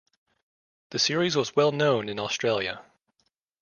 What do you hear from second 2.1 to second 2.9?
Australia.